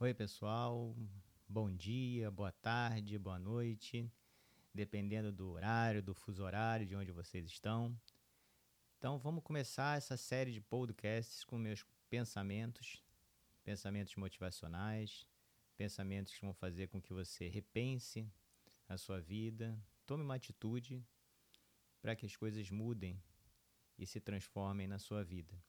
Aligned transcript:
Oi, 0.00 0.14
pessoal. 0.14 0.94
Bom 1.48 1.68
dia, 1.74 2.30
boa 2.30 2.52
tarde, 2.52 3.18
boa 3.18 3.36
noite, 3.36 4.08
dependendo 4.72 5.32
do 5.32 5.50
horário, 5.50 6.00
do 6.00 6.14
fuso 6.14 6.44
horário, 6.44 6.86
de 6.86 6.94
onde 6.94 7.10
vocês 7.10 7.44
estão. 7.44 8.00
Então, 8.96 9.18
vamos 9.18 9.42
começar 9.42 9.98
essa 9.98 10.16
série 10.16 10.52
de 10.52 10.60
podcasts 10.60 11.42
com 11.42 11.58
meus 11.58 11.84
pensamentos, 12.08 13.02
pensamentos 13.64 14.14
motivacionais, 14.14 15.26
pensamentos 15.76 16.32
que 16.32 16.42
vão 16.42 16.54
fazer 16.54 16.86
com 16.86 17.02
que 17.02 17.12
você 17.12 17.48
repense 17.48 18.24
a 18.88 18.96
sua 18.96 19.20
vida, 19.20 19.76
tome 20.06 20.22
uma 20.22 20.36
atitude 20.36 21.04
para 22.00 22.14
que 22.14 22.24
as 22.24 22.36
coisas 22.36 22.70
mudem 22.70 23.20
e 23.98 24.06
se 24.06 24.20
transformem 24.20 24.86
na 24.86 25.00
sua 25.00 25.24
vida. 25.24 25.60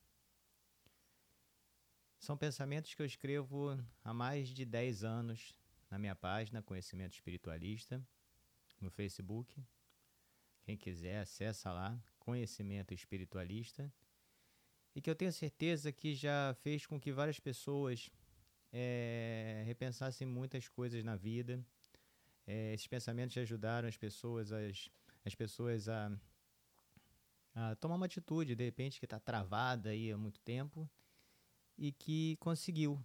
São 2.19 2.35
pensamentos 2.35 2.93
que 2.93 3.01
eu 3.01 3.05
escrevo 3.05 3.81
há 4.03 4.13
mais 4.13 4.49
de 4.49 4.65
10 4.65 5.05
anos 5.05 5.55
na 5.89 5.97
minha 5.97 6.13
página 6.13 6.61
Conhecimento 6.61 7.13
Espiritualista 7.13 8.05
no 8.81 8.91
Facebook. 8.91 9.63
Quem 10.61 10.75
quiser, 10.75 11.21
acessa 11.21 11.71
lá, 11.71 11.97
Conhecimento 12.19 12.93
Espiritualista. 12.93 13.91
E 14.93 15.01
que 15.01 15.09
eu 15.09 15.15
tenho 15.15 15.31
certeza 15.31 15.93
que 15.93 16.13
já 16.13 16.53
fez 16.55 16.85
com 16.85 16.99
que 16.99 17.09
várias 17.09 17.39
pessoas 17.39 18.11
é, 18.73 19.63
repensassem 19.65 20.27
muitas 20.27 20.67
coisas 20.67 21.01
na 21.05 21.15
vida. 21.15 21.65
É, 22.45 22.73
esses 22.73 22.85
pensamentos 22.85 23.37
ajudaram 23.37 23.87
as 23.87 23.95
pessoas, 23.95 24.51
as, 24.51 24.89
as 25.23 25.35
pessoas 25.35 25.87
a, 25.87 26.11
a 27.55 27.75
tomar 27.77 27.95
uma 27.95 28.07
atitude, 28.07 28.55
de 28.55 28.65
repente, 28.65 28.99
que 28.99 29.05
está 29.05 29.21
travada 29.21 29.91
aí 29.91 30.11
há 30.11 30.17
muito 30.17 30.41
tempo 30.41 30.87
e 31.79 31.93
que 31.93 32.35
conseguiu. 32.41 33.01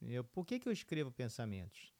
Eu, 0.00 0.22
por 0.22 0.44
que, 0.44 0.60
que 0.60 0.68
eu 0.68 0.72
escrevo 0.72 1.10
pensamentos? 1.10 1.92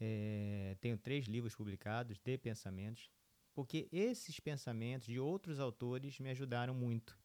É, 0.00 0.76
tenho 0.80 0.96
três 0.96 1.26
livros 1.26 1.56
publicados 1.56 2.16
de 2.18 2.38
pensamentos, 2.38 3.10
porque 3.52 3.88
esses 3.90 4.38
pensamentos 4.38 5.08
de 5.08 5.18
outros 5.18 5.58
autores 5.58 6.20
me 6.20 6.30
ajudaram 6.30 6.72
muito. 6.72 7.18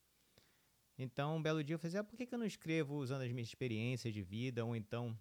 Então, 0.98 1.38
um 1.38 1.42
belo 1.42 1.64
dia 1.64 1.76
eu 1.76 1.80
falei, 1.80 1.90
assim, 1.90 1.98
ah, 2.00 2.04
por 2.04 2.18
que, 2.18 2.26
que 2.26 2.34
eu 2.34 2.40
não 2.40 2.46
escrevo 2.46 2.96
usando 2.96 3.22
as 3.22 3.32
minhas 3.32 3.48
experiências 3.48 4.12
de 4.12 4.24
vida, 4.24 4.66
ou 4.66 4.76
então, 4.76 5.18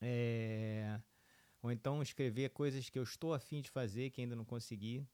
é, 0.00 1.00
ou 1.62 1.70
então 1.70 2.02
escrever 2.02 2.50
coisas 2.50 2.90
que 2.90 2.98
eu 2.98 3.04
estou 3.04 3.32
afim 3.32 3.62
de 3.62 3.70
fazer 3.70 4.10
que 4.10 4.20
ainda 4.20 4.34
não 4.34 4.44
consegui, 4.44 5.06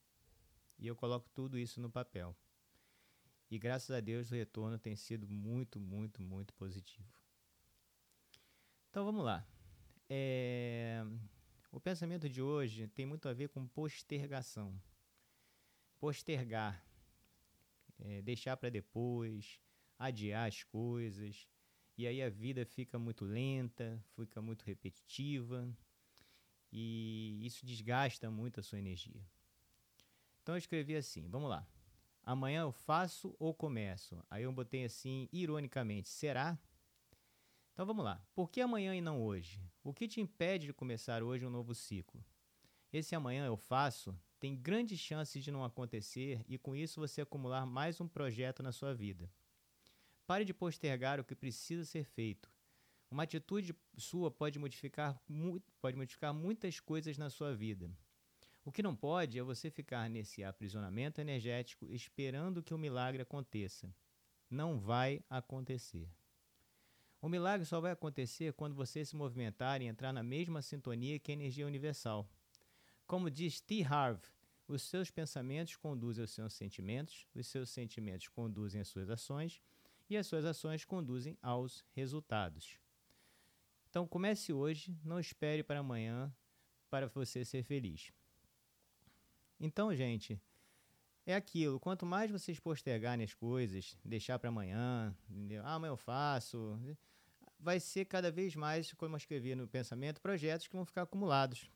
e 0.79 0.87
eu 0.87 0.95
coloco 0.95 1.29
tudo 1.29 1.57
isso 1.57 1.79
no 1.79 1.89
papel. 1.89 2.35
E 3.53 3.59
graças 3.59 3.91
a 3.91 3.99
Deus 3.99 4.31
o 4.31 4.33
retorno 4.33 4.79
tem 4.79 4.95
sido 4.95 5.29
muito, 5.29 5.79
muito, 5.79 6.23
muito 6.23 6.51
positivo. 6.55 7.07
Então 8.89 9.05
vamos 9.05 9.23
lá. 9.23 9.47
É... 10.09 11.05
O 11.71 11.79
pensamento 11.79 12.27
de 12.27 12.41
hoje 12.41 12.87
tem 12.87 13.05
muito 13.05 13.29
a 13.29 13.33
ver 13.33 13.49
com 13.49 13.67
postergação. 13.67 14.81
Postergar. 15.99 16.83
É, 17.99 18.23
deixar 18.23 18.57
para 18.57 18.71
depois, 18.71 19.59
adiar 19.99 20.47
as 20.47 20.63
coisas. 20.63 21.47
E 21.95 22.07
aí 22.07 22.23
a 22.23 22.31
vida 22.31 22.65
fica 22.65 22.97
muito 22.97 23.23
lenta, 23.23 24.03
fica 24.15 24.41
muito 24.41 24.63
repetitiva. 24.63 25.71
E 26.71 27.39
isso 27.45 27.63
desgasta 27.63 28.31
muito 28.31 28.59
a 28.59 28.63
sua 28.63 28.79
energia. 28.79 29.23
Então 30.41 30.55
eu 30.55 30.59
escrevi 30.59 30.95
assim: 30.95 31.27
vamos 31.27 31.51
lá. 31.51 31.67
Amanhã 32.23 32.61
eu 32.61 32.71
faço 32.71 33.35
ou 33.37 33.53
começo? 33.53 34.23
Aí 34.29 34.43
eu 34.43 34.51
botei 34.51 34.85
assim, 34.85 35.27
ironicamente, 35.31 36.09
será? 36.09 36.57
Então 37.73 37.85
vamos 37.85 38.05
lá. 38.05 38.25
Por 38.33 38.49
que 38.49 38.61
amanhã 38.61 38.95
e 38.95 39.01
não 39.01 39.21
hoje? 39.21 39.61
O 39.83 39.93
que 39.93 40.07
te 40.07 40.21
impede 40.21 40.67
de 40.67 40.73
começar 40.73 41.21
hoje 41.21 41.45
um 41.45 41.49
novo 41.49 41.75
ciclo? 41.75 42.23
Esse 42.91 43.15
amanhã 43.15 43.45
eu 43.45 43.57
faço 43.57 44.15
tem 44.43 44.57
grandes 44.57 44.99
chances 44.99 45.41
de 45.41 45.49
não 45.53 45.63
acontecer 45.63 46.43
e 46.49 46.57
com 46.57 46.75
isso 46.75 46.99
você 46.99 47.21
acumular 47.21 47.65
mais 47.65 48.01
um 48.01 48.09
projeto 48.09 48.61
na 48.61 48.73
sua 48.73 48.93
vida. 48.93 49.31
Pare 50.27 50.43
de 50.43 50.53
postergar 50.53 51.17
o 51.17 51.23
que 51.23 51.33
precisa 51.33 51.85
ser 51.85 52.03
feito. 52.03 52.51
Uma 53.09 53.23
atitude 53.23 53.73
sua 53.97 54.29
pode 54.29 54.59
modificar, 54.59 55.17
pode 55.79 55.95
modificar 55.95 56.33
muitas 56.33 56.77
coisas 56.77 57.17
na 57.17 57.29
sua 57.29 57.55
vida. 57.55 57.89
O 58.65 58.71
que 58.71 58.81
não 58.81 58.95
pode 58.95 59.37
é 59.37 59.43
você 59.43 59.69
ficar 59.69 60.09
nesse 60.09 60.43
aprisionamento 60.43 61.19
energético 61.19 61.91
esperando 61.91 62.63
que 62.63 62.73
o 62.73 62.77
milagre 62.77 63.21
aconteça. 63.21 63.93
Não 64.49 64.79
vai 64.79 65.21
acontecer. 65.29 66.09
O 67.21 67.27
milagre 67.27 67.65
só 67.65 67.81
vai 67.81 67.91
acontecer 67.91 68.53
quando 68.53 68.75
você 68.75 69.03
se 69.03 69.15
movimentar 69.15 69.81
e 69.81 69.85
entrar 69.85 70.13
na 70.13 70.23
mesma 70.23 70.61
sintonia 70.61 71.19
que 71.19 71.31
a 71.31 71.33
energia 71.33 71.67
universal. 71.67 72.29
Como 73.05 73.29
diz 73.29 73.59
T. 73.59 73.83
Harv, 73.83 74.21
os 74.67 74.81
seus 74.83 75.11
pensamentos 75.11 75.75
conduzem 75.75 76.21
aos 76.21 76.31
seus 76.31 76.53
sentimentos, 76.53 77.27
os 77.35 77.47
seus 77.47 77.69
sentimentos 77.69 78.29
conduzem 78.29 78.79
às 78.79 78.87
suas 78.87 79.09
ações 79.09 79.61
e 80.09 80.15
as 80.15 80.25
suas 80.25 80.45
ações 80.45 80.85
conduzem 80.85 81.37
aos 81.41 81.83
resultados. 81.91 82.79
Então 83.89 84.07
comece 84.07 84.53
hoje, 84.53 84.97
não 85.03 85.19
espere 85.19 85.63
para 85.63 85.79
amanhã 85.79 86.33
para 86.89 87.07
você 87.07 87.43
ser 87.43 87.63
feliz. 87.63 88.11
Então, 89.65 89.95
gente, 89.95 90.37
é 91.25 91.33
aquilo. 91.33 91.79
Quanto 91.79 92.05
mais 92.05 92.29
vocês 92.29 92.59
postergarem 92.59 93.23
as 93.23 93.33
coisas, 93.33 93.95
deixar 94.03 94.37
para 94.37 94.49
amanhã, 94.49 95.15
entendeu? 95.29 95.63
Ah, 95.65 95.75
amanhã 95.75 95.91
eu 95.91 95.97
faço. 95.97 96.77
Vai 97.57 97.79
ser 97.79 98.03
cada 98.03 98.29
vez 98.29 98.57
mais, 98.57 98.91
como 98.91 99.15
eu 99.15 99.17
escrevi 99.17 99.55
no 99.55 99.65
pensamento, 99.65 100.19
projetos 100.19 100.67
que 100.67 100.75
vão 100.75 100.83
ficar 100.83 101.03
acumulados. 101.03 101.71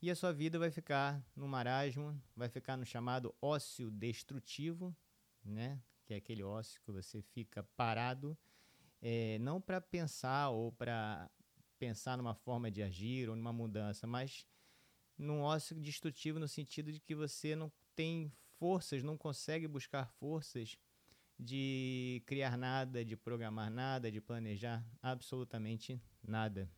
E 0.00 0.08
a 0.08 0.14
sua 0.14 0.32
vida 0.32 0.56
vai 0.56 0.70
ficar 0.70 1.20
no 1.34 1.48
marasmo, 1.48 2.16
vai 2.36 2.48
ficar 2.48 2.76
no 2.76 2.86
chamado 2.86 3.34
ócio 3.42 3.90
destrutivo, 3.90 4.96
né? 5.44 5.82
Que 6.06 6.14
é 6.14 6.16
aquele 6.18 6.44
ócio 6.44 6.80
que 6.82 6.92
você 6.92 7.20
fica 7.22 7.64
parado, 7.76 8.38
é, 9.02 9.36
não 9.40 9.60
para 9.60 9.80
pensar 9.80 10.50
ou 10.50 10.70
para 10.70 11.28
pensar 11.76 12.16
numa 12.16 12.36
forma 12.36 12.70
de 12.70 12.84
agir 12.84 13.28
ou 13.28 13.34
numa 13.34 13.52
mudança, 13.52 14.06
mas 14.06 14.46
num 15.20 15.42
ócio 15.42 15.76
destrutivo 15.76 16.38
no 16.38 16.48
sentido 16.48 16.90
de 16.90 16.98
que 16.98 17.14
você 17.14 17.54
não 17.54 17.70
tem 17.94 18.32
forças, 18.58 19.02
não 19.02 19.16
consegue 19.16 19.68
buscar 19.68 20.06
forças 20.06 20.78
de 21.38 22.22
criar 22.26 22.56
nada, 22.56 23.04
de 23.04 23.16
programar 23.16 23.70
nada, 23.70 24.10
de 24.10 24.20
planejar 24.20 24.84
absolutamente 25.02 26.00
nada. 26.22 26.68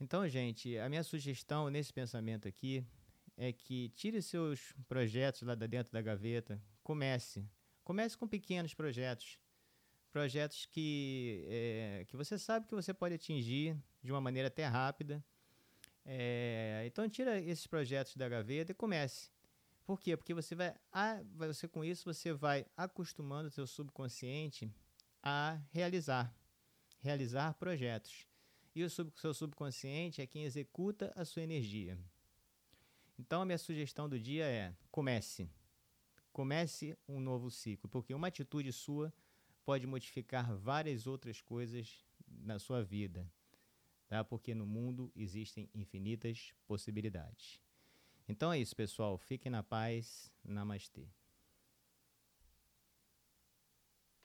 Então, 0.00 0.28
gente, 0.28 0.76
a 0.78 0.88
minha 0.88 1.04
sugestão 1.04 1.70
nesse 1.70 1.92
pensamento 1.92 2.48
aqui 2.48 2.84
é 3.36 3.52
que 3.52 3.90
tire 3.90 4.20
seus 4.20 4.72
projetos 4.88 5.42
lá 5.42 5.54
da 5.54 5.66
dentro 5.66 5.92
da 5.92 6.02
gaveta, 6.02 6.60
comece. 6.82 7.48
Comece 7.84 8.18
com 8.18 8.26
pequenos 8.26 8.74
projetos. 8.74 9.38
Projetos 10.10 10.66
que, 10.66 11.46
é, 11.48 12.04
que 12.08 12.16
você 12.16 12.36
sabe 12.36 12.66
que 12.66 12.74
você 12.74 12.92
pode 12.92 13.14
atingir 13.14 13.76
de 14.02 14.10
uma 14.12 14.20
maneira 14.20 14.48
até 14.48 14.66
rápida 14.66 15.24
é, 16.04 16.82
então 16.86 17.08
tira 17.08 17.40
esses 17.40 17.66
projetos 17.66 18.16
da 18.16 18.28
gaveta 18.28 18.72
e 18.72 18.74
comece. 18.74 19.30
Por 19.84 20.00
quê? 20.00 20.16
Porque 20.16 20.34
você 20.34 20.54
vai, 20.54 20.74
você 21.34 21.68
com 21.68 21.84
isso 21.84 22.12
você 22.12 22.32
vai 22.32 22.66
acostumando 22.76 23.48
o 23.48 23.50
seu 23.50 23.66
subconsciente 23.66 24.70
a 25.22 25.60
realizar, 25.70 26.34
realizar 27.00 27.54
projetos. 27.54 28.26
E 28.74 28.82
o 28.82 28.90
sub, 28.90 29.12
seu 29.16 29.34
subconsciente 29.34 30.22
é 30.22 30.26
quem 30.26 30.44
executa 30.44 31.12
a 31.14 31.24
sua 31.24 31.42
energia. 31.42 31.98
Então 33.18 33.42
a 33.42 33.44
minha 33.44 33.58
sugestão 33.58 34.08
do 34.08 34.18
dia 34.18 34.46
é: 34.46 34.74
comece. 34.90 35.50
Comece 36.32 36.96
um 37.06 37.20
novo 37.20 37.50
ciclo, 37.50 37.90
porque 37.90 38.14
uma 38.14 38.28
atitude 38.28 38.72
sua 38.72 39.12
pode 39.64 39.86
modificar 39.86 40.56
várias 40.56 41.06
outras 41.06 41.42
coisas 41.42 42.02
na 42.26 42.58
sua 42.58 42.82
vida 42.82 43.30
tá? 44.12 44.22
porque 44.22 44.54
no 44.54 44.66
mundo 44.66 45.10
existem 45.16 45.70
infinitas 45.74 46.52
possibilidades. 46.66 47.62
Então 48.28 48.52
é 48.52 48.58
isso, 48.58 48.76
pessoal. 48.76 49.16
Fiquem 49.16 49.50
na 49.50 49.62
paz. 49.62 50.30
Namastê. 50.44 51.08